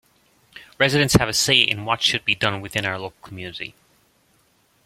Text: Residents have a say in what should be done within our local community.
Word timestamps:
Residents 0.79 1.13
have 1.13 1.29
a 1.29 1.33
say 1.33 1.59
in 1.61 1.85
what 1.85 2.01
should 2.01 2.25
be 2.25 2.33
done 2.33 2.59
within 2.59 2.87
our 2.87 2.97
local 2.97 3.21
community. 3.21 3.75